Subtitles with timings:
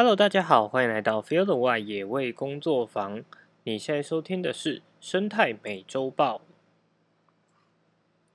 [0.00, 3.22] Hello，大家好，欢迎来到 Field 外野味工作坊。
[3.64, 6.40] 你现在收听的是生态美洲豹。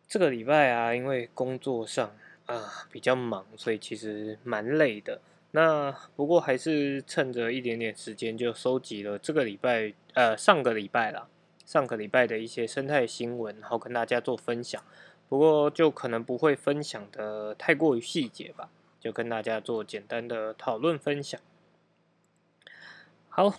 [0.08, 2.16] 这个礼拜啊，因为工作上
[2.46, 5.20] 啊比较忙，所以其实蛮累的。
[5.50, 11.28] 那不过还是趁着一点点时间，就收集了这个礼拜呃上个礼拜啦，
[11.66, 14.80] 上个礼拜的一些生态新闻，然后跟大家做分享。
[15.28, 18.70] 不过就可能不会分享的太过于细节吧。
[19.00, 21.40] 就跟大家做简单的讨论分享。
[23.38, 23.54] 好，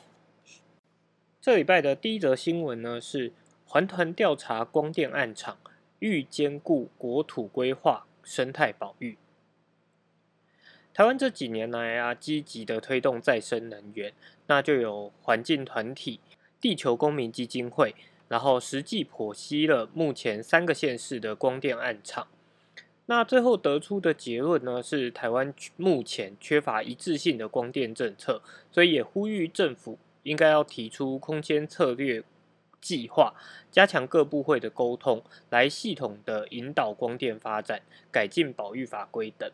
[1.39, 3.35] 这礼拜的第一则新闻呢是
[3.67, 5.59] 环团调查光电暗场，
[5.99, 9.19] 欲兼顾国土规划、生态保育。
[10.95, 14.15] 台湾这几年来啊，积极的推动再生能源，
[14.47, 16.21] 那就有环境团体
[16.59, 17.95] 地球公民基金会，
[18.29, 22.29] 然后实际剖析了目前三个县市的光电暗场。
[23.09, 32.25] 那最后得出的结论呢，是台湾目前缺乏一致性的光电政策，所以也呼吁政府应该要提出空间策略
[32.81, 33.33] 计划，
[33.71, 39.49] 加强各部会的沟通，来系统的引导光电发展，改进保育法规等。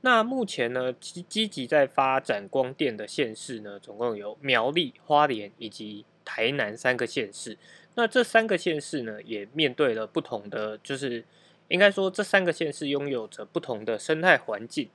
[0.00, 7.58] 那目前呢，积积极在发展光电的县市呢，总共有苗栗、花莲以及台南三个县市。
[7.96, 11.22] 那这三个县市呢，也面对了不同的就是。
[11.68, 14.88] 应该说，这三个县市拥有着不同的生态环境。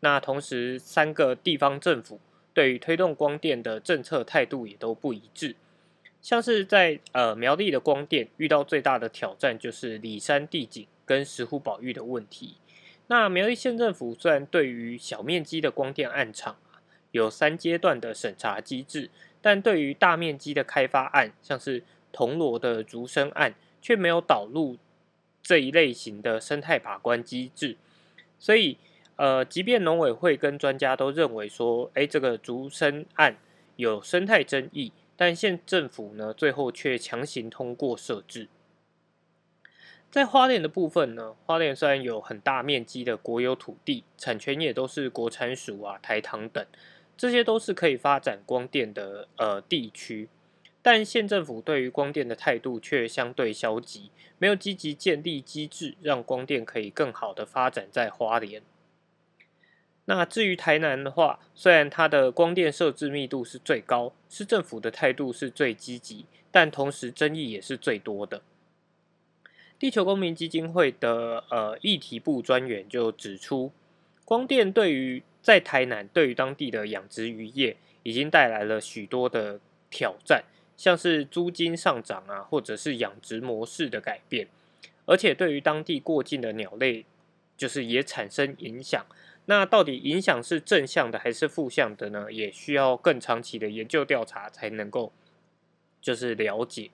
[0.00, 2.20] 那同时，三个地方政府
[2.52, 5.56] 对于推动光电的政策态度也都不一致。
[6.20, 12.56] 像是在呃苗栗的光电遇到最大的挑战就是里山地景跟石虎保育的问题。
[13.06, 16.56] 那苗栗县政府虽然对于小面积的光电案场
[17.12, 19.08] 有三阶段的审查机制，
[19.40, 24.76] 但对于大面积的开发案，像是铜锣的竹生案，却没有导入。
[25.46, 27.76] 这一类型的生态把关机制，
[28.36, 28.78] 所以
[29.14, 33.36] 呃，即便农委会跟专家都认为说，哎，这个竹生案
[33.76, 38.48] 有生态争议，但县政府呢，最后却强行通过设置。
[40.10, 46.66] 在花莲的部分呢，花莲虽然有很大面积的国有土地，产权也都是国产署啊、台糖等，
[47.16, 50.28] 这些都是可以发展光电的呃地区。
[50.86, 58.62] 但县政府对于光电的态度却相对消极，没有积极建立机制，让光电可以更好的发展在花莲。
[60.04, 68.42] 那至于台南的话，虽然它的光电设置密度是最高，市政府的态度是最积极，但同时争议也是最多的。
[69.80, 73.72] 地球公民基金会的呃议题部专员就指出，
[74.24, 79.58] 光电对于在台南对于当地的养殖渔业已经带来了许多的
[79.90, 80.44] 挑战。
[80.76, 84.48] 像是租金上涨啊，或者是养殖模式的改变，
[85.06, 87.06] 而且对于当地过境的鸟类，
[87.56, 89.04] 就是也产生影响。
[89.46, 92.30] 那到底影响是正向的还是负向的呢？
[92.30, 95.12] 也需要更长期的研究调查才能够
[96.02, 96.90] 就是了解。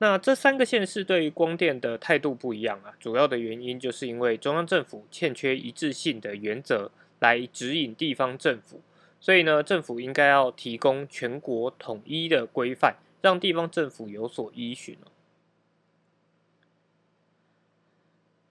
[0.00, 8.80] 那这三个县市对于光电的态度不一样啊，主要的原因就是因为中央政府欠缺一致性的原则来指引地方政府。
[9.20, 14.96] 所以呢，政府应该要提供全国统一的规范，让地方政府有所依循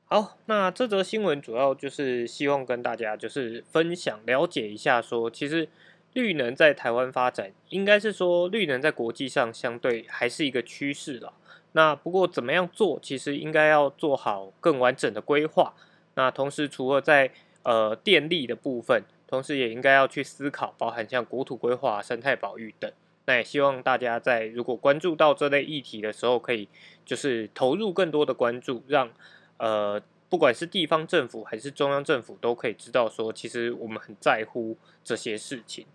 [0.10, 5.68] 好，那这则新闻主要就是希望跟大家就是分享了解一下，说其实
[6.14, 11.34] 绿能在台湾发展，应该是说绿能在国际上相对还是一个趋势了。
[11.74, 15.74] 那不过怎么样做，其实应该要做好更完整的规划。
[16.16, 17.32] 那同时，除了在
[17.64, 22.92] 呃电力的部分，同时也应该要去思考，包含像国土规划、生态保育等。
[23.26, 26.70] 那也希望大家在如果关注到这类议题的时候，可以
[27.06, 29.12] 就是投入更多的关注，让
[29.58, 35.86] 呃不管是地方政府还是中央政府都可以知道说，其实我们很在乎这些事情。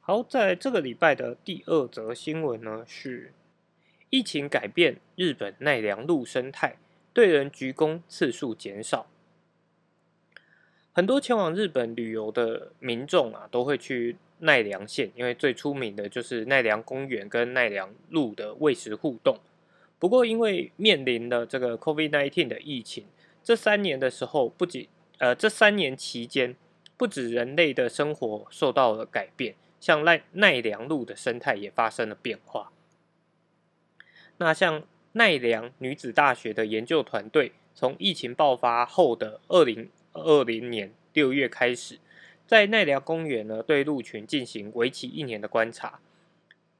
[0.00, 3.32] 好，在这个礼拜的第二则新闻呢，是
[4.10, 6.76] 疫情改变日本奈良鹿生态，
[7.14, 9.06] 对人鞠躬次数减少。
[10.96, 19.36] 很多前往日本旅游的民众啊，都会去奈良县，因为最出名的就是奈良公园跟奈良路的喂食互动。
[19.98, 23.06] 不过，因为面临了这个 COVID-19 的疫情，
[23.42, 24.86] 这三年的时候，不仅
[25.18, 26.54] 呃这三年期间，
[26.96, 32.70] 不止人类的生活受到了改变，像奈奈良路的生态也发生了变化。
[34.36, 39.90] 那像奈良女子大学的研究团队，从疫情爆发后的二零。
[40.14, 41.98] 二零年六月开始，
[42.46, 46.00] 在奈良公园呢，对鹿群进行为期一年的观察，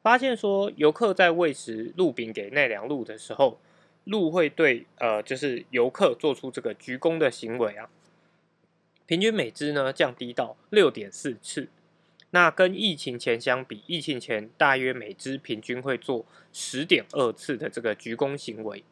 [0.03, 3.59] 发现说，游客在喂食鹿饼给奈良鹿的时候，
[4.05, 7.89] 鹿会对呃，就是游客做出这个鞠躬的行为啊。
[9.07, 11.69] 平均每只呢降低到六点四次。
[12.31, 18.83] 那跟疫情前相比，疫情前大约每只平均会做十点二次的这个鞠躬行为。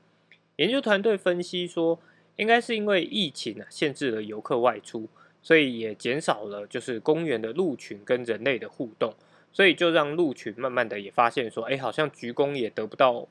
[0.57, 1.99] 研究团队分析说，
[2.37, 5.09] 应该是因为疫情啊限制了游客外出，
[5.43, 9.13] 所以也减少了就是公园的鹿群跟人类的互动，
[9.53, 13.27] 所以就让鹿群慢慢的也发现说，哎，好像鞠躬也得不到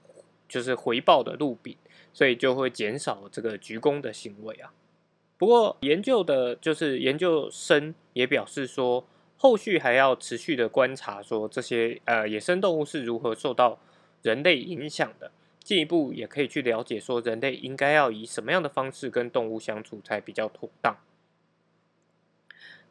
[0.47, 1.75] 就是回报的鹿饼，
[2.13, 4.73] 所以就会减少这个鞠躬的行为啊。
[5.37, 9.05] 不过研究的就是研究生也表示说。
[9.43, 13.79] 后续还要持续的观察，说这些呃野生动物是如何受到
[14.21, 15.31] 人类影响的。
[15.63, 20.97] 进一步也可以去了解，说人类应该要以什么样的方式跟动物相处才比较妥当。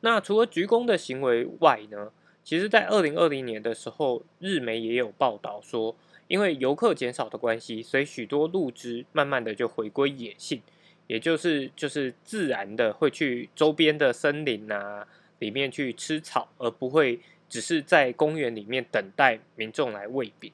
[0.00, 2.12] 那除了鞠躬的行为外呢，
[2.42, 5.96] 其实在二零二零年的时候，日媒也有报道说，
[6.28, 10.62] 因为游客减少的关系，所以许多鹿只慢慢的就回归野性，
[11.06, 15.06] 也就是就是自然的会去周边的森林啊。
[15.40, 17.18] 里面去吃草，而不会
[17.48, 20.52] 只是在公园里面等待民众来喂饼。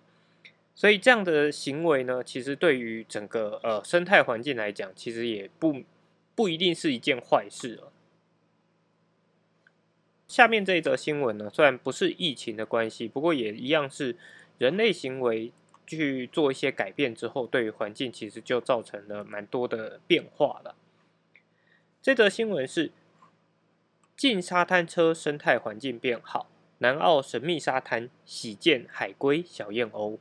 [0.77, 5.83] 所以这样的行为呢，其实对于整个呃生态环境来讲，其实也不
[6.35, 7.93] 不一定是一件坏事了。
[10.29, 14.17] 下面这一则新闻呢，虽然不是疫情的关系，不过也一样是
[14.59, 15.51] 人类行为
[15.87, 20.77] 去做一些改变之后，对于环境其实就造成了蛮多的变化了。
[22.01, 22.93] 这则新闻是。
[24.17, 30.17] 进沙滩车生态环境变好，南澳神秘沙滩喜见海龟、小燕鸥。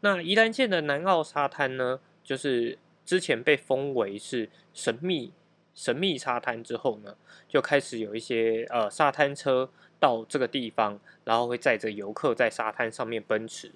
[0.00, 5.32] 那宜兰县的南澳沙滩呢，就是之前被封为是神秘
[5.74, 7.16] 神秘沙滩之后呢，
[7.48, 13.72] 就开始有一些呃沙滩车到这个地方，然后会载着游客在沙滩上面奔驰。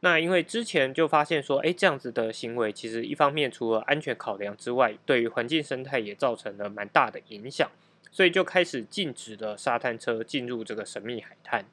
[0.00, 7.70] 那因为之前就发现说，哎，这样子的行为其实一方面除了安全考量之外，对于环境生态也造成了蛮大的影响，
[8.10, 11.64] 所以就开始禁止了沙滩车进入这个神秘海滩。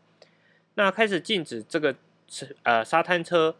[0.75, 1.95] 那开始禁止这个
[2.63, 3.55] 呃沙滩车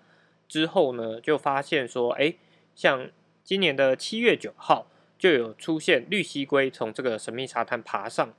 [0.48, 2.34] 之后呢，就发现说，哎，
[2.76, 3.10] 像
[3.44, 4.88] 今年的七月九号
[5.18, 8.34] 就有出现绿蜥龟从这个神秘沙滩爬上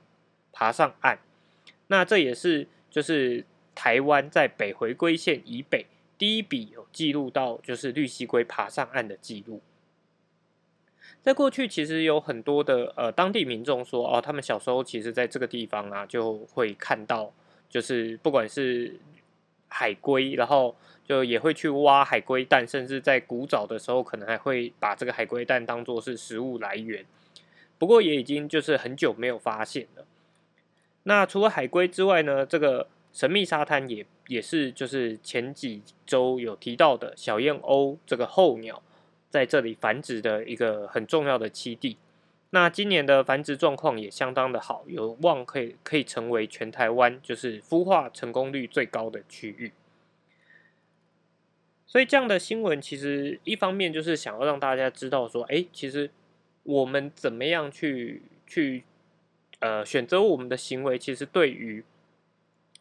[0.51, 1.19] 爬上岸。
[1.87, 5.85] 那这也是就是台湾在北回归线以北。
[6.17, 9.61] 第一笔有记录到就是绿蜥龟爬上岸的记录，
[11.21, 17.33] 在过去其实有很多的呃当地民众说哦，他们小时候其实在这个地方啊就会看到，
[17.67, 18.97] 就是不管是
[19.67, 27.05] 海龟，然后就也会去挖海龟蛋，甚至在古早的时候可能还会把这个海龟蛋当做是食物来源。
[27.77, 30.05] 不过也已经就是很久没有发现了。
[31.03, 32.87] 那除了海龟之外呢，这个。
[33.15, 38.83] 神秘沙滩也也是就是前几周有提到的小燕鸥这个候鸟
[39.29, 41.95] 在这里繁殖的一个很重要的栖地。
[42.55, 49.73] 那今年的繁殖状况也相当的好，有望可以可以成为全台湾就是孵化成功率最高的区域。
[51.85, 56.09] 所以这样的新闻其实一方面就是想要让大家知道说，哎，其实
[56.63, 58.85] 我们怎么样去去
[59.59, 61.83] 呃选择我们的行为，其实对于。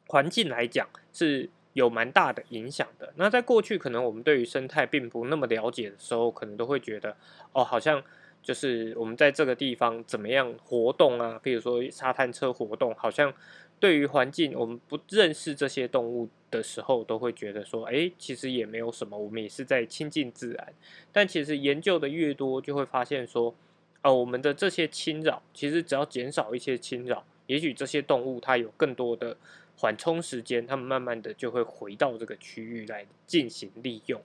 [0.06, 3.14] 环境来讲是有蛮大的影响的。
[3.16, 7.16] 那在过去，可能我们对于生态并不那么了解的时候，可能都会觉得，
[7.54, 8.04] 哦，好像
[8.44, 11.40] 就是我们在这个地方怎么样活动啊？
[11.42, 13.34] 比如说沙滩车活动，好像
[13.80, 20.72] 对于环境我们不认识这些动物的时候，都会觉得说，哎，其实也没有什么，我们也是在亲近自然。
[21.10, 23.54] 但其实研究的越多，就会发现说，
[24.02, 29.36] 哦，我们的这些侵扰，其实只要减少一些侵扰，也许这些动物它有更多的。
[29.76, 34.22] 缓冲时间，他们慢慢的就会回到这个区域来进行利用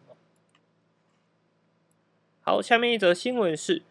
[2.41, 3.81] 好，下面一则新闻是：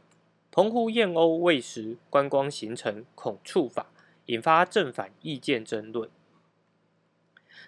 [0.58, 3.92] 澎湖燕鸥喂食观光行程恐触法，
[4.26, 6.10] 引发正反意见争论。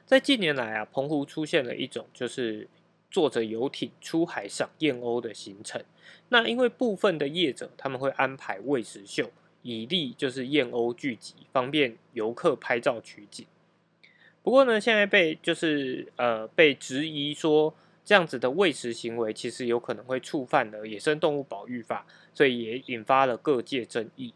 [0.05, 2.67] 在近年来啊，澎湖出现了一种就是
[3.09, 5.81] 坐着游艇出海赏燕鸥的行程。
[6.31, 9.31] 那因为部分的业者他们会安排喂食秀，
[9.63, 13.47] 以利就是燕鸥聚集，方便游客拍照取景。
[14.43, 17.73] 不过呢，现在被就是呃被质疑说
[18.05, 24.35] 这样子的喂食行为，其实有可能会触犯了野生动物保育法，所以也引发了各界争议。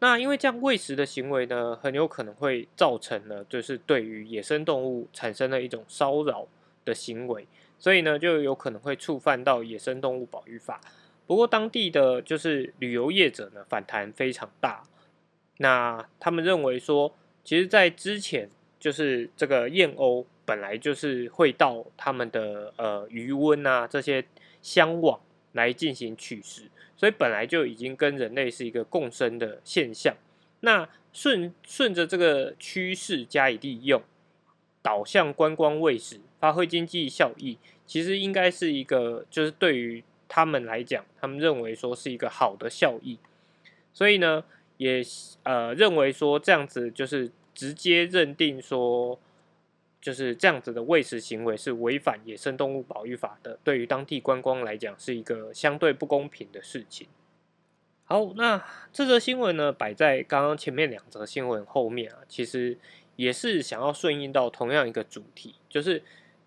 [0.00, 6.46] 那因为这样喂食的行为呢，很有可能会造成了就是对于野生动物产生了一种骚扰
[6.84, 7.46] 的行为，
[7.78, 10.80] 所以呢就有可能会触犯到野生动物保育法。
[11.26, 14.82] 不过当地的就是旅游业者呢反弹非常大，
[15.58, 18.50] 那他们认为说，其实，在之前。
[18.80, 24.24] 就是这个燕鸥本来就是会到他们的呃余温啊这些
[24.60, 25.18] 相往
[25.52, 26.64] 来进行取食，
[26.96, 30.14] 所以本来就已经跟人类是一个共生的现象。
[30.60, 34.02] 那顺顺着这个趋势加以利用，
[34.82, 43.18] 导向观光喂食，发挥经济效益，其实应该是一个，就是对于他们来讲，他们认为说是一个好的效益。
[43.92, 44.44] 所以呢，
[44.76, 45.02] 也
[45.44, 49.18] 呃认为说这样子就是直接认定说。
[50.04, 57.08] 就是这样子的喂食行为是违反野生动物保育法的，对于当地观光来讲是一个相对不公平的事情。
[58.04, 62.76] 好，那这则新闻呢摆在刚刚前面两则新闻后面啊，其实
[63.16, 66.02] 也是想要顺应到同样一个主题，就是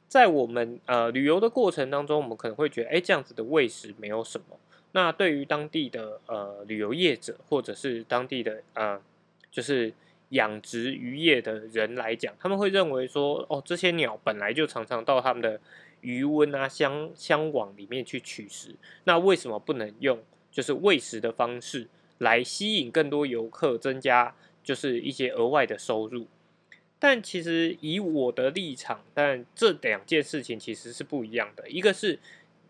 [0.07, 4.59] 在我们呃旅游的过程当中，我们可能会觉得，哎，这样子的喂食没有什么。
[4.91, 9.01] 那对于当地的呃旅游业者或者是当地的呃，
[9.49, 9.91] 就是。
[10.29, 15.59] 养殖渔业的人来讲，他们会认为说，哦，这些鸟本来就常常到他们的
[16.01, 26.27] 渔温啊、箱箱网里面去取食，那为什么不能用就是喂食的方式来吸引更多游客，增加就是一些额外的收入？
[26.99, 31.69] 但其实以我的立场，但这两件事情其实是不一样的。
[31.69, 32.19] 一个是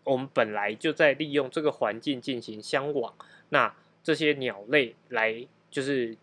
[0.04, 3.12] 我们本来就在利用这个环境进行相网，
[3.48, 3.74] 那
[4.04, 6.16] 这些鸟类来就是。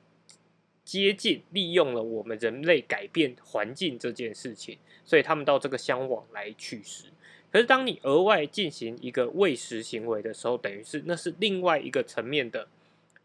[0.85, 7.05] 接近利用了我们人类改变环境这件事情，所以他们到这个箱网来取食。
[7.51, 12.67] 可是当你额外进行一个喂食行为的时候，等于是那是另外一个层面的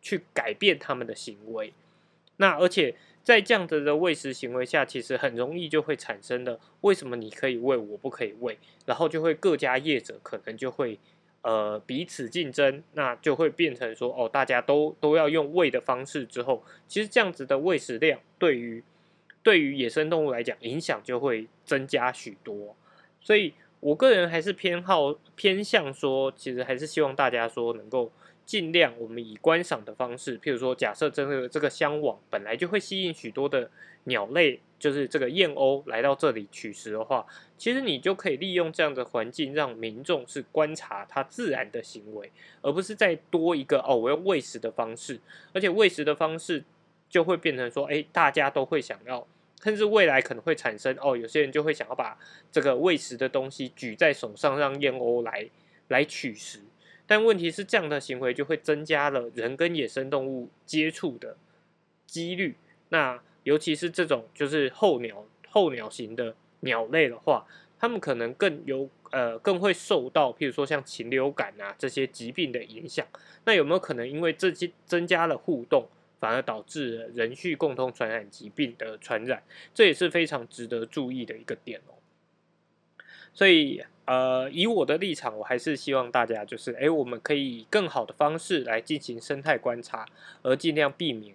[0.00, 1.74] 去改变他们的行为。
[2.38, 8.56] 那而且在这样子的喂食行为下，其实很容易就会产生的，为什么你可以喂，我不可以喂？
[8.86, 10.98] 然后就会各家业者可能就会。
[11.42, 18.84] 呃，彼此竞争，那就会变成说，哦，大家都都要用喂的方式之后，其实这样子的喂食量对于
[19.42, 22.76] 对于野生动物来讲，影响就会增加许多。
[23.22, 28.12] 所以我个人还是偏好偏向说，其实还是希望大家说能够
[28.44, 33.70] 尽量我们以观赏的方式，譬如说，假设这个这个箱网本来就会吸引许多的
[34.04, 34.60] 鸟类。
[34.80, 37.24] 就是这个燕鸥来到这里取食的话，
[37.56, 42.32] 其实你就可以利用这样的环境，让民众是观察它自然的行为，
[42.62, 45.20] 而不是再多一个哦，我要喂食的方式，
[45.52, 46.64] 而且喂食的方式
[47.08, 49.26] 就会变成说，哎，大家都会想要，
[49.62, 52.18] 甚至未来可能会产生哦，有些人就会想要把
[52.50, 55.48] 这个喂食的东西举在手上，让燕鸥来
[55.88, 56.60] 来取食。
[57.06, 61.36] 但问题是，这样的行为就会增加了人跟野生动物接触的
[62.06, 62.56] 几率。
[62.90, 67.46] 那尤其是这种就是候鸟候鸟型的鸟类的话，
[67.78, 73.06] 它们可能更有呃更会受到，譬如说像禽流感啊这些疾病的影响。
[73.44, 79.42] 那有没有可能因为这些增加了互动，反而导致人畜共同传染疾病的传染？
[79.72, 81.94] 这也是非常值得注意的一个点哦。
[83.32, 90.06] 所以呃，以我的立场，我还是希望大家就是，哎，我们可以以更好的方式来进行生态观察，
[90.42, 91.34] 而尽量避免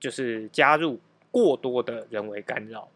[0.00, 0.98] 就是加入。
[1.32, 2.88] 过多的人为干扰。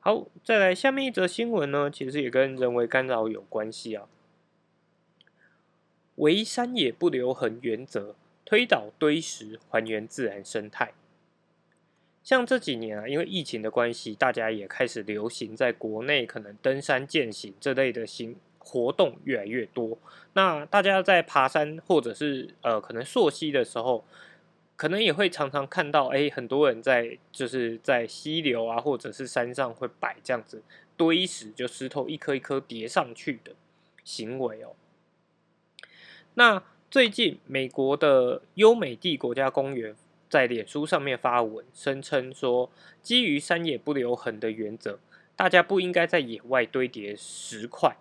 [0.00, 4.06] 好，再来下面一则新闻呢，其实也跟人为干扰有关系啊。
[6.16, 10.92] 唯山野不留痕原则，推倒堆石，还原自然生态。
[12.22, 19.96] 像这几年啊，因为疫情的关系，大家也开始流行在国内可能登山健行这类的行活动越来越多。
[20.32, 24.04] 那大家在爬山或者是呃可能溯溪的时候。
[24.76, 30.62] 可能也会常常看到，哎，很多人在就是在溪流啊，或者是山上会摆这样子
[30.96, 33.52] 堆石，就石头一颗一颗叠上去的
[34.04, 34.74] 行为哦。
[36.34, 39.96] 那最近美国的优美地国家公园
[40.28, 42.70] 在脸书上面发文，声称说，
[43.02, 44.98] 基于山野不留痕的原则，
[45.34, 47.96] 大家不应该在野外堆叠石块，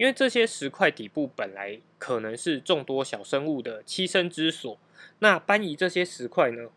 [0.00, 4.78] 因为这些石块底部本来可能是众多小生物的栖身之所。
[5.18, 6.70] 那搬移这些石块呢，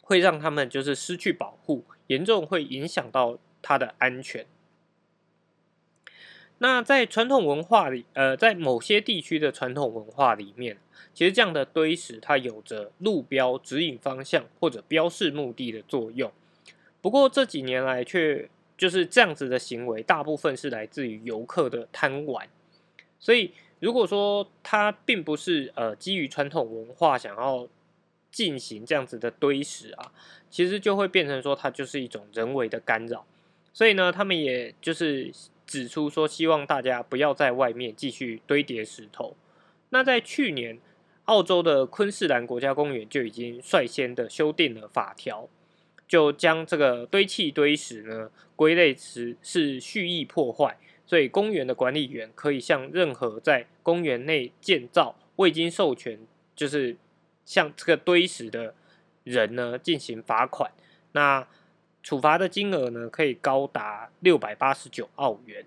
[0.00, 4.46] 会让他们就是失去保护，严重会影响到它的安全。
[6.58, 10.78] 那在传统文化里，呃，在某些地区的传统文化里面，
[11.12, 16.30] 其实这样的堆石它有着路标指引方向或者标示目的的作用。
[17.02, 18.48] 不过这几年来，却
[18.84, 22.46] 就是这样子的行为，大部分是来自于游客的贪玩，
[23.18, 23.52] 所以。
[23.80, 27.68] 如果说它并不是呃基于传统文化想要
[28.30, 30.10] 进行这样子的堆石啊，
[30.48, 33.26] 其实就会变成说它就是一种人为的干扰。
[33.74, 35.30] 所以呢，他们也就是
[35.66, 39.36] 指出说，希望大家不要在外面继续堆叠石头。
[39.90, 40.78] 那在去年，
[41.24, 45.46] 澳洲的昆士兰国家公园就已经率先的修订了法条，
[46.06, 50.76] 就将这个堆砌堆石呢归类是是蓄意破坏。
[51.06, 56.18] 所以公园的管理员可以向任何在公园内建造未经授权，
[56.56, 56.96] 就是
[57.44, 58.74] 像这个堆石的
[59.22, 60.72] 人呢进行罚款。
[61.12, 61.46] 那
[62.02, 65.66] 处罚的金额呢，可以高达六百八十九澳元。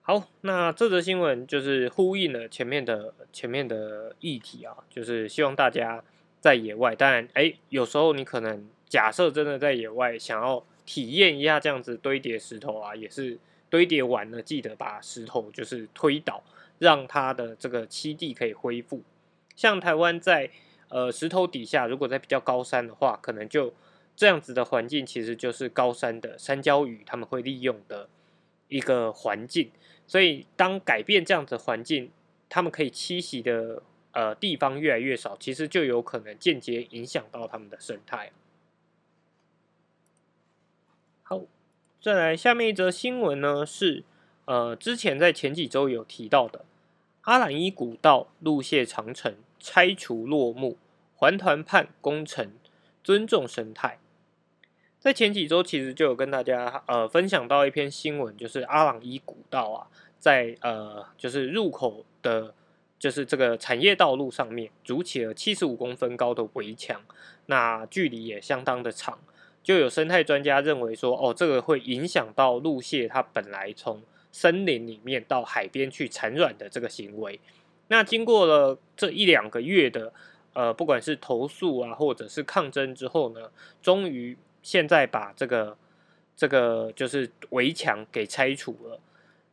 [0.00, 6.02] 好，那这则新闻就是呼应了前面的前面的议题啊，就是希望大家
[6.40, 13.38] 在野外，当然，哎，有时候你可能假设真的在野外想要体验一下这样子堆叠石头啊，也是
[13.70, 16.44] 堆叠完了，记得把石头就是推倒，
[16.78, 19.00] 让它的这个栖地可以恢复。
[19.56, 20.50] 像台湾在
[20.90, 23.72] 呃石头底下，如果在比较高山的话，可能就
[24.14, 28.10] 这样子的环境，其实就是高山的山椒鱼他们会利用的
[28.68, 29.70] 一个环境。
[30.06, 32.10] 所以，当改变这样子环境，
[32.50, 38.30] 他们可以栖息的呃地方越来越少，其实就有可能间接影响到他们的生态。
[41.32, 41.40] 好，
[41.98, 44.04] 再来下面一则新闻呢，是
[44.44, 46.66] 呃之前在前几周有提到的
[47.22, 50.76] 阿兰伊古道路线长城拆除落幕，
[51.16, 52.52] 环团畔工程
[53.02, 53.98] 尊重生态。
[55.00, 59.88] 在前几周其实就有跟大家呃分享到一篇新闻，就是阿朗伊古道啊。
[60.18, 62.52] 在呃，就是入口的，
[62.98, 67.00] 就是这个产业道路上面筑起了七十五公分高的围墙，
[67.46, 69.18] 那距离也相当的长。
[69.62, 77.38] 就有生态专家认为说，哦，这个会影响到鹿蟹它本来从森林里面到海边去产卵的这个行为。
[77.88, 80.12] 那经过了这一两个月的
[80.54, 83.50] 呃，不管是投诉啊，或者是抗争之后呢，
[83.82, 85.76] 终于现在把这个
[86.36, 88.98] 这个就是围墙给拆除了。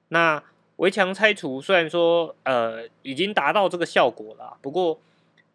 [0.09, 0.41] 那
[0.77, 4.99] 围墙拆除虽然说呃已经达到这个效果了，不过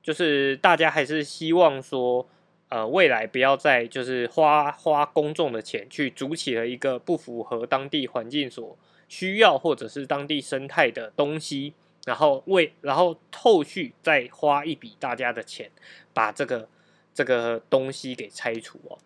[0.03, 2.27] 就是大家还是希望说
[2.75, 8.77] 呃未来不要再就是花花公众的钱去筑起了一个不符合当地环境所
[9.09, 15.71] 需要或者是当地生态的东西，然后为然后后续再花一笔大家的钱
[16.13, 16.69] 把这个
[17.15, 18.99] 这个东西给拆除哦。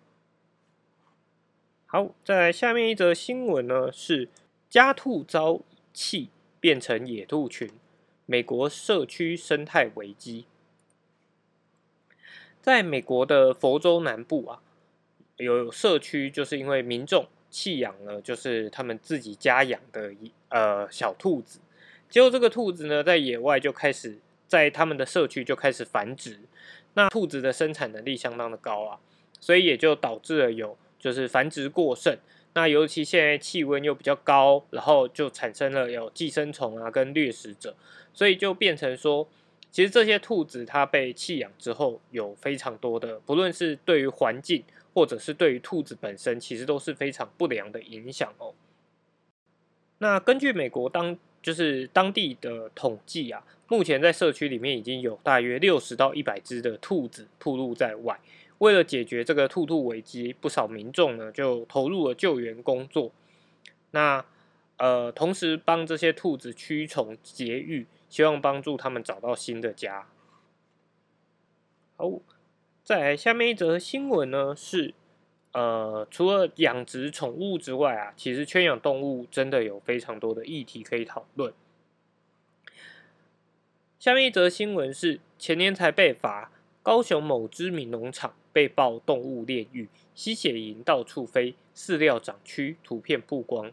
[1.85, 4.31] 好，在下面一则新闻呢是
[4.71, 5.61] 家兔遭。
[5.95, 7.69] 弃变成野兔群，
[8.25, 10.45] 美国社区生态危机。
[12.69, 14.61] 在美国的佛州南部啊，
[15.39, 21.61] 有社区就是因为民众弃养了，就是他们自己家养的一呃小兔子，
[22.11, 26.41] 结果这个兔子呢，在野外就开始在他们的社区就开始繁殖。
[26.93, 28.99] 那兔子的生产能力相当的高啊，
[29.41, 32.19] 所以也就导致了有就是繁殖过剩。
[32.53, 37.75] 那尤其现在气温又比较高，然后就产生了有寄生虫啊跟掠食者，
[38.13, 39.27] 所以就变成说，
[39.71, 48.55] 其实这些兔子它被弃养之后，有非常多的，不论是对于环境或者是对于兔子本身，其实都是非常不良的影响哦。
[49.99, 58.19] 那根据美国当就是当地的统计啊，目前在社区里面已经有大约六十到一百只的兔子暴露在外。
[58.59, 63.13] 为了解决这个兔兔危机，不少民众呢就投入了救援工作。
[63.93, 64.25] 那
[64.79, 70.09] 呃，同时帮这些兔子驱虫节育，希望帮助他们找到新的家。
[71.97, 72.11] 好，
[72.85, 74.95] 再来下面一则新闻呢是，
[75.53, 81.53] 呃，除了养殖宠物之外啊，其实圈养动物真的有非常多的议题可以讨论。
[83.99, 86.53] 下面一则新闻是前年才被罚。
[86.81, 93.71] 高雄某知名农场被曝动物炼狱，吸血蝇到处飞，饲料长蛆，图片曝光。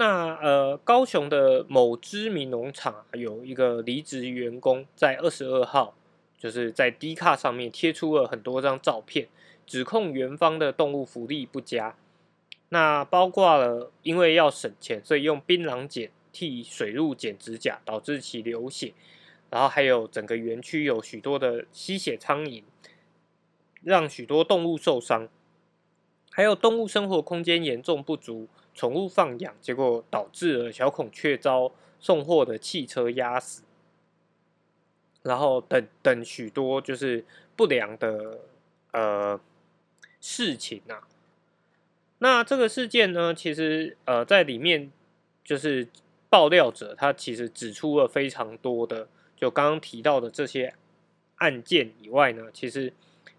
[0.00, 5.94] 那呃，高雄的某知名农场有一个离职员工，在二十二号，
[6.38, 9.28] 就是在 D 卡上面贴出了很多张照片，
[9.66, 11.96] 指控园方的动物福利不佳。
[12.70, 18.94] 那包括了因为要省钱，所以用槟榔剪替水鹿剪指甲，导致其流血。
[19.50, 22.62] 然后还有整个园区有许多的吸血苍蝇，
[23.82, 25.28] 让许多动物受伤。
[26.30, 33.62] 还有动物生活空间严重不足，宠物放养结果导致了小孔雀遭送货的汽车压死。
[35.22, 38.40] 然后等等许多就是不良的
[38.92, 39.38] 呃
[40.20, 41.02] 事情呐。
[42.18, 44.90] 那这个事件呢，其实呃在里面
[45.44, 45.88] 就是
[46.28, 49.08] 爆料者他其实指出了非常多的。
[49.36, 50.74] 就刚刚提到的这些
[51.36, 52.92] 案件以外呢，其实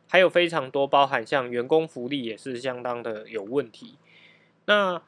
[0.08, 3.98] 还有非常多，包含像员工福利也是相当的有问题。
[4.66, 5.00] 那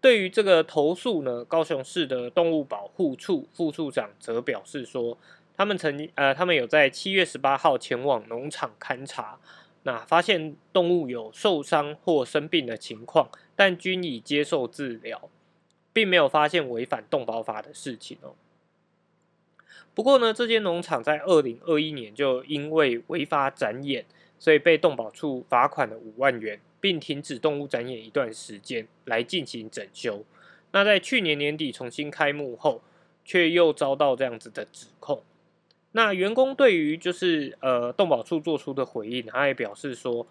[0.00, 5.18] 对于这个投诉呢，高雄市的动物保护处副处长则表示说，
[5.56, 9.38] 他们曾经呃，他们有在七月十八号前往农场勘查，
[9.82, 15.28] 那发现动物有受伤或生病的情况，但均已接受治疗，
[15.92, 18.32] 并没有发现违反动保法的事情哦。
[19.94, 24.06] 不过呢，这间农场在二零二一年就因为违法展演，
[24.40, 30.24] 所以被动保处罚款了五万元，并停止动物展演一段时间来进行整修。
[30.72, 32.82] 那在去年年底重新开幕后，
[33.24, 35.22] 却又遭到这样子的指控。
[35.92, 40.26] 那员工对于就是呃动保处做出的回应，他也表示说，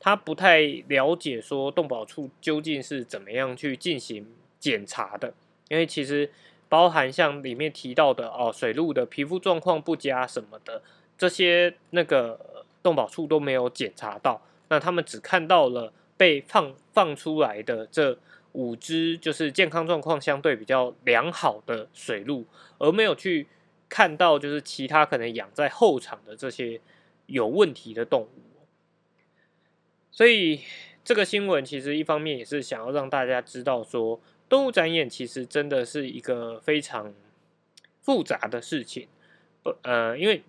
[0.00, 4.26] 他不太了解说动保处究竟是怎么样去进行
[4.58, 5.34] 检查的，
[5.68, 6.30] 因为其实
[6.68, 10.82] 包含像里面提到的哦，水鹿的皮肤状况不佳什么的，
[11.18, 12.40] 这些那个
[12.82, 18.18] 动保处都没有检查到，那他们只看到了被放放出来的这
[18.52, 22.46] 五只就是健康状况相对比较良好的水鹿，
[22.78, 23.46] 而没有去。
[23.94, 26.80] 看到就是其他可能养在后场的这些
[27.26, 28.26] 有问题的动物，
[30.10, 30.62] 所以
[31.04, 34.18] 这个新闻其实一方面也是想要让大家知道说，
[34.48, 37.12] 动物展演其实真的是一个非常
[38.00, 39.08] 复杂的事情，
[39.62, 40.42] 不呃，因为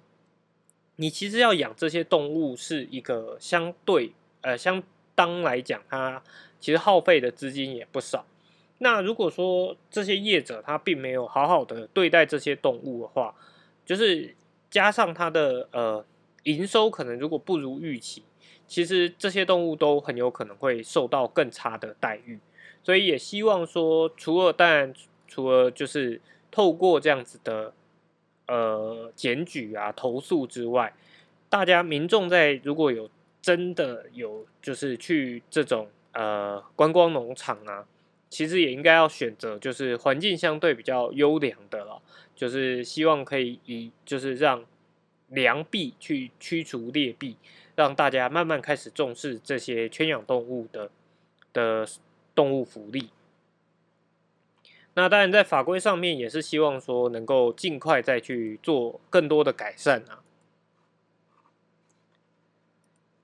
[0.98, 4.82] 你其实要养这些动物是一个相对呃相
[5.16, 6.22] 当来讲，它
[6.60, 8.26] 其实耗费的资金也不少。
[8.80, 13.34] 那如果说这些业者他并没有好好的对待这些动物的话，
[13.86, 14.36] 就是
[14.70, 16.06] 加上他的呃
[16.44, 18.24] 营收可能如果不如预期，
[18.68, 22.40] 其实这些动物都很有可能会受到更差的待遇。
[22.84, 24.94] 所以也希望说，除了当然
[25.28, 26.20] 除了就是
[26.52, 27.74] 透过这样子的
[28.48, 30.94] 呃检举啊投诉之外，
[31.50, 33.10] 大家民众在如果有
[33.42, 37.86] 真的有就是去这种呃观光农场啊。
[38.30, 42.02] 其实也应该要选择，就是环境相对比较优良的了，
[42.36, 44.66] 就是希望可以以就是让
[45.28, 47.38] 良币去驱除劣币，
[47.76, 50.90] 让大家慢慢开始重视这些圈养动物的
[51.54, 51.88] 的
[52.34, 53.10] 动物福利。
[54.96, 60.22] 那当然在法规上面也是希望说能够尽快再去做更多的改善啊。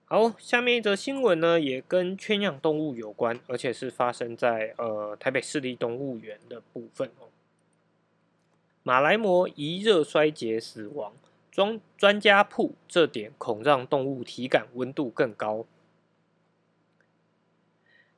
[0.06, 7.30] 好，下面一则新闻呢，也跟圈养动物有关，而且是发生在呃台北市立动物园的部分哦。
[8.82, 11.14] 马来貘疑热衰竭死亡，
[11.52, 15.68] 专专家铺这点恐让动物体感温度更高。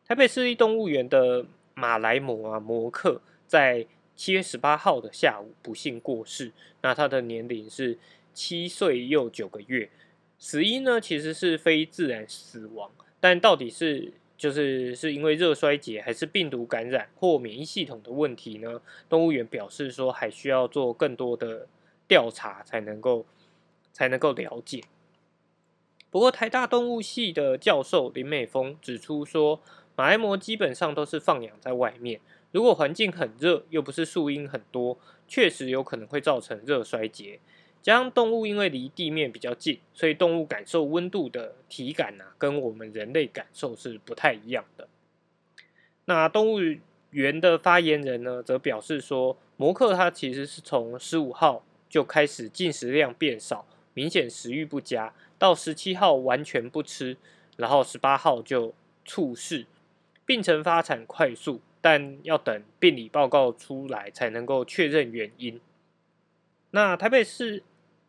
[0.08, 3.86] 台北市立动物园的马来貘啊，摩克在
[4.16, 8.00] 七月十八号的下午不幸过世，那他的年龄是
[8.34, 9.90] 七岁又九个月。
[10.40, 18.82] 死因呢，其实是非自然死亡，但到底是就是是因为热衰竭，还是病毒感染或免疫系统的问题呢？
[19.10, 21.68] 动物园表示说，还需要做更多的
[22.08, 23.26] 调查才能够
[23.92, 24.82] 才能够了解。
[26.10, 29.60] 不过，台大动物系的教授林美峰指出说，
[29.98, 37.40] 马来貘基本上都是放养在外面，如果环境很热，又不是树荫很多，确实有可能会造成热衰竭。
[37.82, 44.88] 加上动物因为离地面比较近，所以动物感受温度的体感呢，跟我们人类感受是不太一样的。
[46.06, 46.60] 那动物
[47.10, 57.18] 园的发言人呢，则表示说，摩克他其实是从十五号就开始进食量变少，明显食欲不佳，到十七号完全不吃，
[57.58, 59.66] 然后十八号就猝逝，
[60.26, 65.60] 病程发展快速，但要等病理报告出来才能够确认原因。
[66.70, 67.64] 那台北市。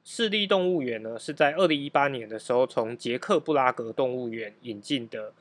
[0.04, 5.32] 市立动物园呢，是在二零一八年的时候从捷克布拉格动物园引进的，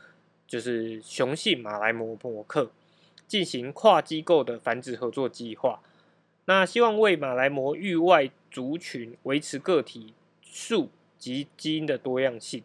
[0.46, 2.70] 就是雄性马来貘摩克，
[3.28, 5.82] 进行跨机构的繁殖合作计划。
[6.46, 10.14] 那希望为马来貘域外族群维持个体
[10.44, 12.62] 数及基因的多样性。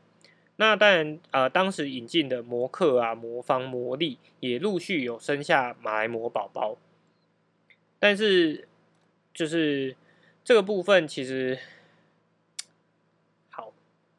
[0.58, 6.78] 那当然，呃，当时引进的魔克啊、魔方、魔力也陆续有生下马来貘宝宝。
[7.98, 8.66] 但是，
[9.34, 9.94] 就是
[10.42, 11.58] 这个部分其实
[13.50, 13.72] 好。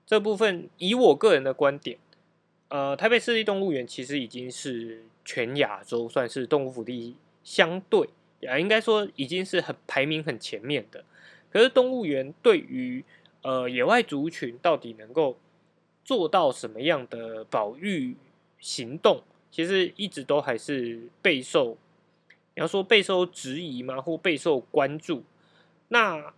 [0.05, 1.97] 这部分以我个人的观点，
[2.69, 8.09] 呃，台北市立动物园其实已经是全亚洲算是动物福利相对
[8.47, 11.03] 啊，应该说已经是很排名很前面的。
[11.49, 13.03] 可是动物园对于
[13.41, 15.37] 呃野外族群到底能够
[16.07, 18.15] 做到什么样的保育
[18.57, 21.77] 行动，其实一直都还是备受
[22.55, 24.01] 你要说备受质疑吗？
[24.01, 25.23] 或备受关注？
[25.89, 26.33] 那。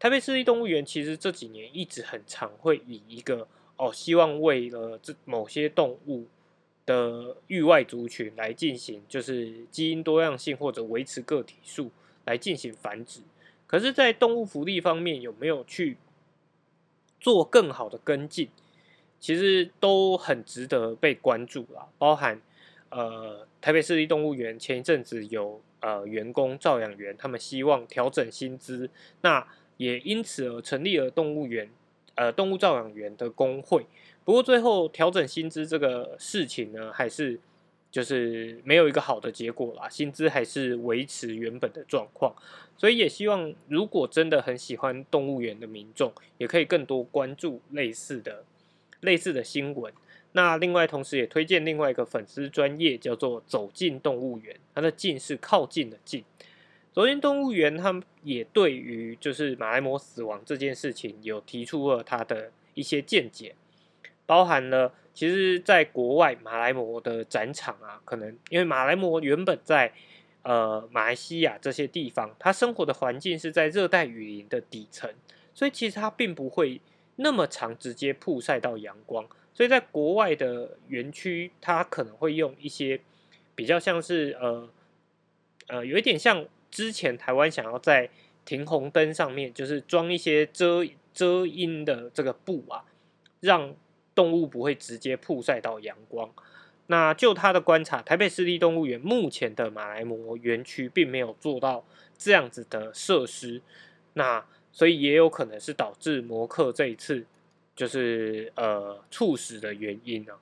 [0.00, 6.28] 台北市立动物园其实这几年一直很常会以一个哦，希望为了这某些动物
[6.86, 11.90] 的域外族群来进行，就是基因多样性或者维持个体数
[12.26, 13.22] 来进行繁殖。
[13.66, 15.96] 可是，在动物福利方面有没有去
[17.18, 18.48] 做更好的跟进？
[19.18, 21.88] 其实都很值得被关注啦。
[21.98, 22.40] 包含
[22.90, 31.68] 呃台北市立动物园前一阵子有呃员工照养员，他们希望调整薪资，那也因此而成立了动物园
[32.14, 33.86] 呃动物照养员的工会。
[34.24, 37.40] 不过最后调整薪资这个事情呢，还是
[37.90, 42.34] 就是没有一个好的结果啦，薪资还是维持原本的状况。
[42.76, 48.44] 所以也希望，如果真的很喜欢动物园的民众，也可以更多关注类似的、
[49.00, 49.92] 类似的新闻。
[50.32, 54.56] 那另外，同时也推荐另外一个粉丝专业，叫做“走进动物园”。
[54.74, 56.24] 它的“进”是靠近的“近”。
[56.92, 63.54] 走进动物园，他们也对于就是马来貘死亡这件事情，有提出了他的一些见解，
[64.26, 69.92] 包含了其实在国外马来貘的展场啊，可能因为马来貘原本在。
[70.42, 75.12] 呃，马来西亚这些地方，它生活的环境是在热带雨林的底层，
[75.52, 76.80] 所以其实它并不会
[77.20, 79.26] 那么长直接曝晒到阳光。
[79.54, 83.00] 所以在国外的园区，它可能会用一些
[83.54, 84.68] 比较像是呃
[85.66, 88.08] 呃，有一点像之前台湾想要在
[88.44, 92.84] 停红灯上面，就是装一些遮遮阴的这个布啊，
[93.40, 93.74] 让
[94.14, 96.32] 动物不会直接曝晒到阳光。
[96.86, 101.84] 那就他的观察，台北市立动物园目前的马来貘园区并没有做到
[102.16, 103.60] 这样子的设施，
[104.14, 107.26] 那所以也有可能是导致摩克这一次
[107.74, 110.34] 就是呃猝死的原因呢。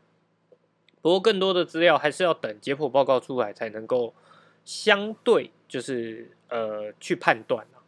[1.02, 4.14] 不过更多的资料还是要等解剖报告出来才能够
[4.64, 7.82] 相对就是呃去判断啊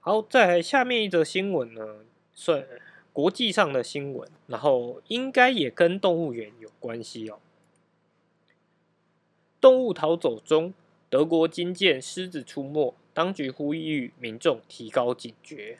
[0.00, 2.04] 好，在下面一则新闻呢，
[2.34, 2.66] 算。
[3.10, 7.40] 国际上的新闻，然后应该也跟动物园有关系哦。
[9.60, 10.72] 动物逃走中，
[11.10, 15.78] 德国惊见狮子出没，当局呼吁民众提高警觉。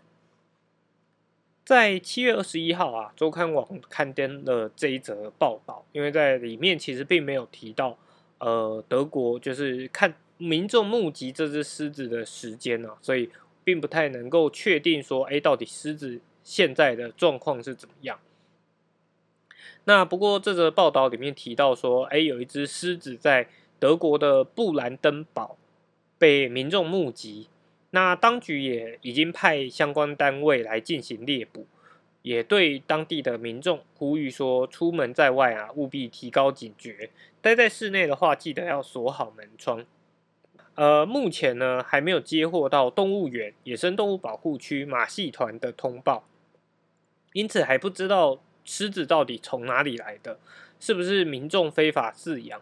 [1.64, 7.98] 在七月二十一号啊，周刊网刊登了这一则报道，因为在里面其实并没有提到，
[8.38, 13.30] 呃，德国就是看民众目击这只狮子的时间呢，所以
[13.64, 16.20] 并不太能够确定说，哎，到底狮子。
[16.44, 18.18] 现在的状况是怎么样？
[19.84, 25.56] 那不过这则报道里面提到说，哎，有一只狮子在德国的布兰登堡
[26.18, 27.48] 被民众目击，
[27.90, 31.66] 那当局也已经派相关单位来进行猎捕，
[32.22, 37.10] 也对当地的民众呼吁说，出门在外啊，务必提高警觉，
[37.40, 39.84] 待在室内的话，记得要锁好门窗。
[40.74, 46.24] 呃，目前呢还没有接获到动物园野生动物保护区马戏团的通报。
[47.32, 50.38] 因此还不知道狮子到底从哪里来的，
[50.80, 52.60] 是不是民众非法饲养？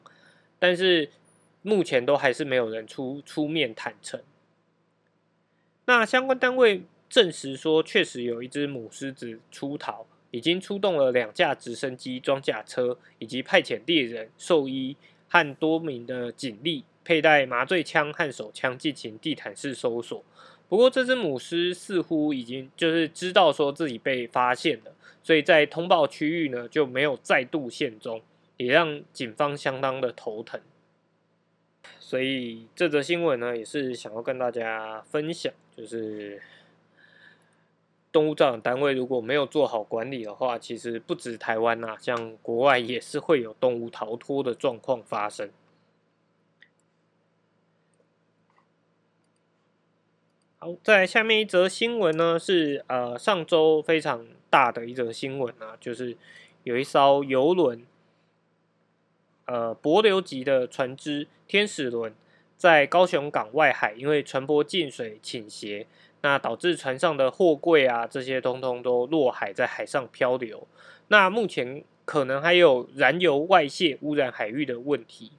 [0.58, 1.10] 但是
[1.62, 4.20] 目前都还是没有人出出面坦诚。
[5.86, 14.96] 那相关单位证实说，确实有一只母狮子出逃，已经出动了两架直升机、装甲车，以及派遣猎人、兽医
[15.28, 20.24] 和多名的警力，佩戴麻醉枪和手枪进行地毯式搜索。
[20.68, 24.92] 不过，这只母狮似乎已经就是知道说自己被发现了，
[25.22, 28.20] 所以在通报区域呢就没有再度现踪，
[28.56, 30.60] 也让警方相当的头疼。
[31.98, 36.40] 所以这则新闻呢，也是想要跟大家分享，就是
[38.12, 45.50] 动物照养单位如果没有做好管理的话，其实不止台湾呐，像国外也是会有动物逃脱的状况发生。
[50.58, 56.16] 好，在下面一则新闻呢，是呃上周非常大的一则新闻啊，就是
[56.62, 57.84] 有一艘游轮，
[59.46, 62.12] 呃帛流级的船只天使轮，
[62.56, 65.86] 在高雄港外海，因为船舶进水倾斜，
[66.22, 70.66] 那导致船上的货柜啊这些通通都落海，在海上漂流。
[71.08, 75.32] 那目前可能还有燃油外泄污染海域的问题。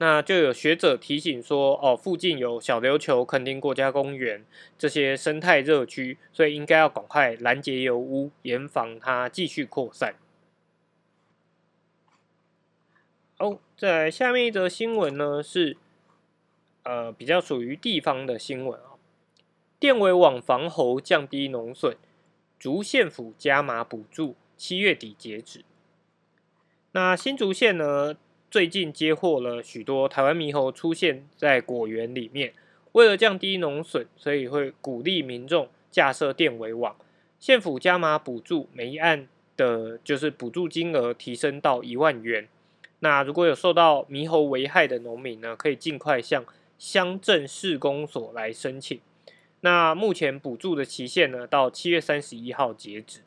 [0.00, 4.44] 那就有学者提醒说，哦，附近有小琉球垦丁国家公园
[4.78, 10.14] 这些生态热区，所以应该要赶快拦截油污，严防它继续扩散。
[13.40, 15.76] 好，在下面一则新闻呢，是
[16.82, 18.98] 呃比较属于地方的新闻啊。
[19.78, 21.96] 电尾网防猴降低农损，
[22.58, 25.64] 竹县府加码补助，七月底截止。
[26.90, 28.16] 那新竹县呢？
[28.50, 32.54] 最近接获了许多台湾猕猴出现在果园里面，
[32.92, 36.96] 为了降低农损，所以会鼓励民众架设电围网。
[37.38, 42.48] 县府加码补助，每一案的就是补助金额提升到一万元。
[43.00, 46.44] 那如果有受到猕猴危害的农民呢，可以尽快向
[46.78, 49.00] 乡镇市公所来申请。
[49.60, 53.22] 那目前补助的期限呢，到七月三十一号截止。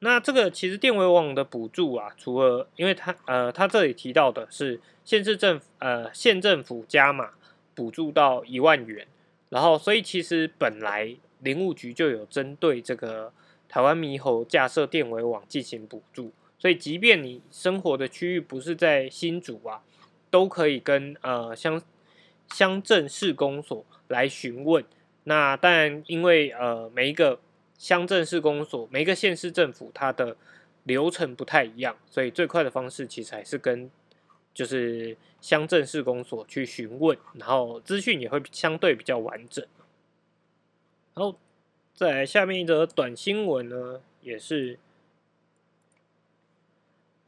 [0.00, 7.30] 那这个其实电维网的补助啊，除了因为它呃，它这里提到的是县市政府呃县政府加码
[7.74, 9.06] 补助到一万元，
[9.48, 13.32] 然后所以其实本来林务局就有针对这个
[13.72, 19.82] 台湾猕猴架设电维网进行补助，所以即便你生活的区域不是在新竹啊，
[20.30, 21.80] 都可以跟呃乡
[22.52, 24.84] 乡镇市公所来询问。
[25.24, 27.40] 那当然因为呃每一个。
[27.78, 30.36] 乡镇市公所每一个县市政府它的
[30.84, 33.90] 流程不太一样，所以最快的方式其实还是跟
[34.54, 39.66] 就是乡镇市公所去询问，然后资讯也会相对比较完整。
[41.14, 41.36] 然后
[42.02, 44.76] 再来下面一则短新闻呢，也是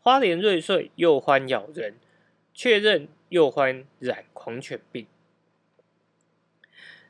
[0.01, 1.95] 花莲瑞穗幼獾咬人，
[2.53, 5.07] 确认幼獾染狂犬病。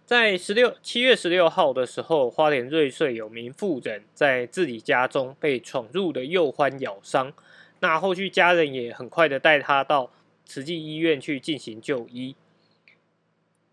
[0.05, 7.33] 在十六七月十六号的时候，花莲瑞穗有名妇人在自己家中被闯入的幼獾咬伤，
[7.81, 10.11] 那后续家人也很快的带他到
[10.45, 12.37] 慈济医院去进行就医。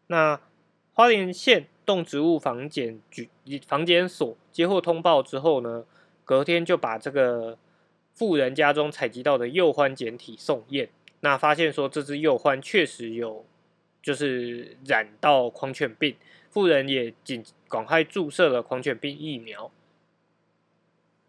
[0.08, 0.40] 那
[0.94, 3.30] 花莲县动植物防检局
[3.68, 5.84] 防检所接获通报之后呢，
[6.24, 7.58] 隔天就把这个
[8.14, 13.46] 富人家中采集到的幼獾检体送验，那发现说这只幼獾确实有。
[14.04, 16.16] 就是染到狂犬病，
[16.50, 19.70] 富人也紧赶快注射了狂犬病疫苗。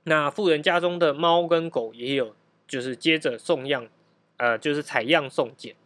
[0.05, 2.35] 那富人家中的猫跟狗也有，
[2.67, 3.89] 就是接着送样，
[4.39, 5.77] 呃，就是采样送检。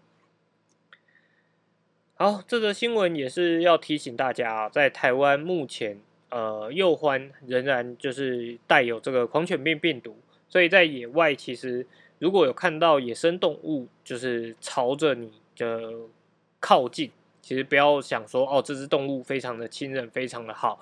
[2.17, 6.01] 好，这则新闻也是要提醒大家啊，在台湾目前，
[6.31, 10.17] 呃，幼獾仍然就是带有这个狂犬病病毒，
[10.49, 11.87] 所以在野外其实
[12.19, 15.93] 如果有看到野生动物，就是朝着你的。
[16.59, 20.81] 靠近，其实不要想说哦，这只动物非常的亲人，非常的好，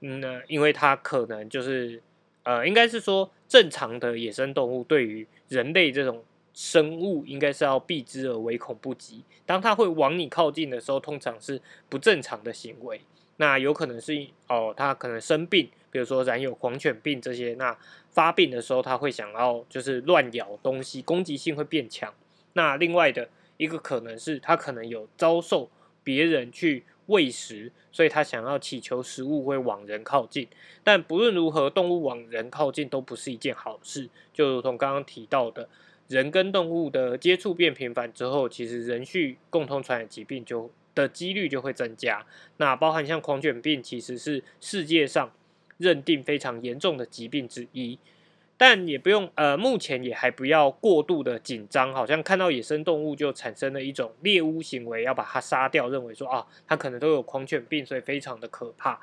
[0.00, 2.00] 嗯呢，因为它可能就是，
[2.44, 6.22] 呃，应该是说正常的野生动物对于人类这种
[6.54, 9.22] 生物，应该是要避之而唯恐不及。
[9.44, 13.02] 当它会往你靠近的时候，通常是不正常的行为。
[13.36, 17.76] 那有可能是哦，它可能生病，比如说染有狂犬病这些，那
[18.10, 22.14] 发病的时候，它会想要就是乱咬东西，攻击性会变强。
[22.54, 23.28] 那另外的。
[23.56, 25.70] 一个可能是它可能有遭受
[26.02, 30.48] 别人去喂食，所以它想要祈求食物会往人靠近。
[30.82, 34.10] 但不论如何，动物往人靠近都不是一件好事。
[34.32, 35.68] 就如同刚刚提到的，
[36.08, 42.24] 人跟动物的接触变频繁之后，其实人畜共同传染疾病就的几率就会增加。
[42.58, 45.32] 那包含像狂犬病，其实是世界上
[45.78, 47.98] 认定非常严重的疾病之一。
[48.56, 59.00] 但也不用，呃，目前也还不要过度的紧张，好像看到野生动物就产生了一种猎巫行为，要把它杀掉，认为说啊，它可能都有狂犬病，所以非常的可怕。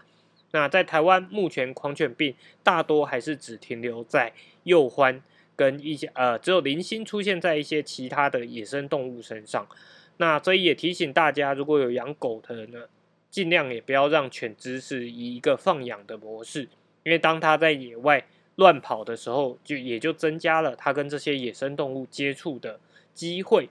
[0.51, 2.33] 那在台湾目前狂犬病
[2.63, 4.31] 大多还是只停留在
[4.63, 5.19] 幼獾
[5.61, 9.67] 跟一些呃，只有零星出现在一些其他的野生动物身上。
[10.17, 12.85] 那所以也提醒大家，如果有养狗的人呢，
[13.29, 16.67] 尽量也不要让犬只是以一个放养的模式，
[17.03, 18.25] 因为当它在野外。
[18.55, 22.79] 乱跑的时候，就也就增加了它跟这些野生动物接触的
[23.13, 23.69] 机会。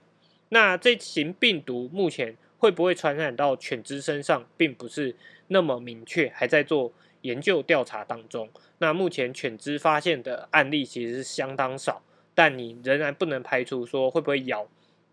[0.49, 5.15] 那这型病毒目前会不会传染到犬只身上，并不是
[5.47, 8.49] 那么明确，还在做研究调查当中。
[8.79, 12.01] 那目前犬只发现的案例其实是相当少，
[12.33, 14.67] 但你仍然不能排除说会不会咬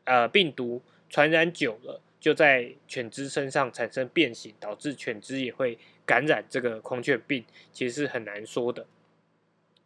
[0.05, 8.87] 呃病毒传染久了，就在犬只身上产生变形，导致犬只也会感染这个狂犬病，其实是很难说的。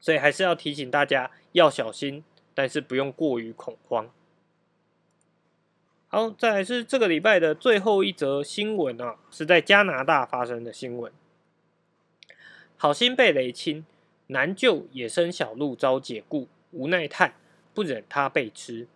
[0.00, 4.10] 所以还是要提醒大家要小心，但是不用过于恐慌。
[6.08, 11.10] 好，再来是这个礼拜的最后一则新闻啊，是在加拿大发生的新闻。
[12.82, 13.86] 好心被雷侵，
[14.26, 17.34] 难救野生小鹿遭解雇，无奈叹
[17.72, 18.88] 不忍它被吃。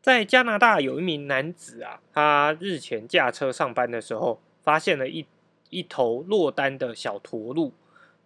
[0.00, 5.26] 在加拿大有一名男子啊，他日前驾车上班的时候，发现了一
[5.70, 7.72] 一头落单的小驼鹿。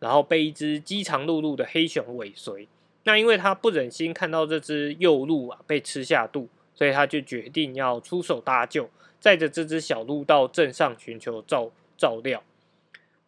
[0.01, 2.69] 然后被一只饥肠辘辘的黑熊尾随，
[3.05, 12.43] 那因为他不忍心看到这只幼鹿啊被吃下肚，所以他就决定要出手搭救，载着这只小鹿到镇上寻求照照料。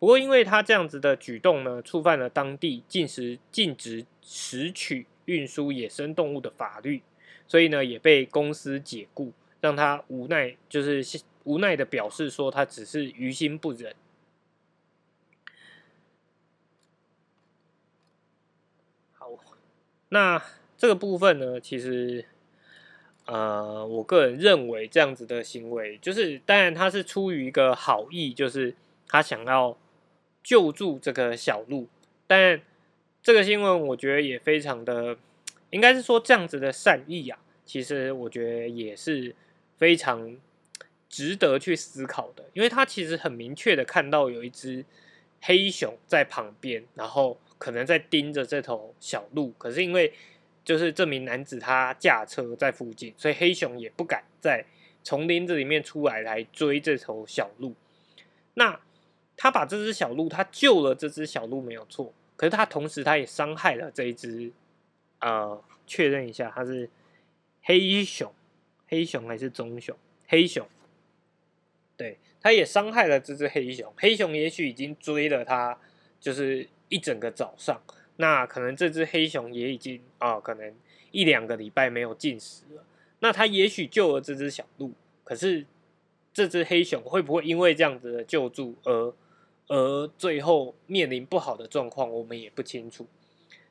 [0.02, 7.04] 不过因为他这样子的举动呢，触犯了当地禁食禁止拾取运输野生动物的法律，
[7.46, 13.94] 所以呢也被公司解雇，让他无奈就是无奈的表示说他只是于心不忍。
[19.12, 19.30] 好
[20.08, 20.42] 那
[20.76, 22.24] 这个部分呢，其实
[23.26, 28.74] 呃，我个人认为这样子的行为，就是当然他是出于一个好意，就是
[29.06, 29.78] 他想要
[30.42, 31.88] 救助这个小鹿，
[32.26, 32.60] 但
[33.22, 35.16] 这个新闻我觉得也非常的，
[35.70, 39.34] 应该是说这样子的善意啊，其实我觉得也是
[39.78, 40.36] 非常
[41.08, 44.84] 值得去思考的，因为他其实很明确的看到有一只
[45.40, 50.12] 黑熊在旁边，然后可能在盯着这头小鹿，可是因为
[50.64, 54.64] 就是这名男子他驾车在附近，所以黑熊也不敢在
[55.04, 57.74] 丛林子里面出来来追这头小鹿。
[58.54, 58.80] 那
[59.36, 64.52] 他把这只小鹿，他救了这只小鹿没有错，可是他同时他也伤害了这一只。
[65.24, 66.90] 呃，确认一下，它是
[67.62, 68.34] 黑熊，
[68.88, 69.96] 黑熊还是棕熊？
[70.26, 70.66] 黑熊。
[71.96, 73.94] 对，他也伤害了这只黑熊。
[73.96, 75.78] 黑熊也许已经追了他，
[76.18, 77.80] 就是一整个早上。
[78.16, 80.74] 那可能这只黑熊也已经啊，可能
[81.12, 82.84] 一两个礼拜没有进食了。
[83.20, 84.90] 那他也许救了这只小鹿，
[85.22, 85.64] 可是
[86.34, 89.14] 这只黑熊会不会因为这样子的救助而
[89.68, 93.06] 而最后面临不好的状况，我们也不清楚。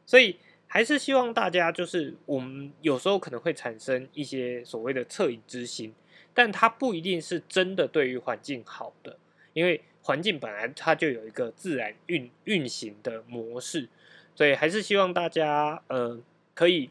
[0.06, 0.38] 所以
[0.68, 5.94] 还是希望大家，就是我们有时候可能会产生一些所谓的恻隐之心，
[6.34, 9.18] 但它不一定是真的对于环境好的，
[9.54, 13.90] 因为环境本来它就有一个自然运运行的模式。
[14.34, 16.18] 所以还是希望大家，呃，
[16.54, 16.90] 可以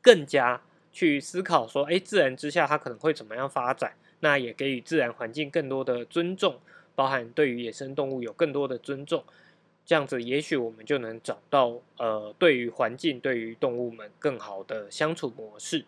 [0.00, 0.62] 更加
[0.92, 3.94] 去思考说，哎，自然之下它可能会怎么样发展？
[4.20, 6.60] 那也给予自然环境更多的尊重，
[7.00, 9.24] 包含对于野生动物有更多的尊重。
[9.86, 15.86] 这样子，也许我们就能找到，呃，对于环境、对于动物们更好的相处模式。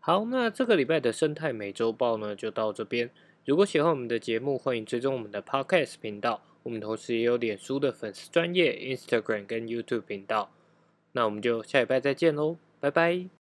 [0.00, 3.10] 好，那这个礼拜的生态美洲豹呢，就到这边。
[3.44, 6.40] 如果喜欢我们的节目，欢迎追踪我们的 Podcast 频道。
[6.62, 10.50] 我们同时也有脸书的粉丝专业、Instagram 跟 YouTube 频道，
[11.12, 13.43] 那我们就下礼拜再见喽，拜拜。